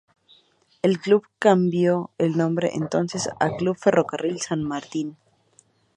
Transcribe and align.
El 0.81 0.97
club 0.99 1.27
cambió 1.37 2.09
el 2.17 2.35
nombre 2.35 2.71
entonces 2.73 3.29
a 3.39 3.55
"Club 3.55 3.77
Ferrocarril 3.77 4.41
San 4.41 4.63
Martín". 4.63 5.15